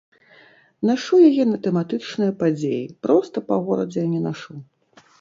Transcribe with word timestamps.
Нашу 0.89 1.19
яе 1.29 1.43
на 1.51 1.57
тэматычныя 1.67 2.31
падзеі, 2.41 2.83
проста 3.07 3.47
па 3.51 3.55
горадзе 3.71 4.11
не 4.19 4.27
нашу. 4.29 4.53